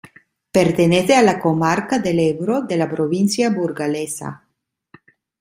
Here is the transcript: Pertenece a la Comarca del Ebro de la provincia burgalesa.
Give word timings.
Pertenece 0.57 1.15
a 1.15 1.21
la 1.21 1.37
Comarca 1.39 1.99
del 1.99 2.17
Ebro 2.17 2.61
de 2.61 2.75
la 2.75 2.89
provincia 2.89 3.51
burgalesa. 3.51 4.47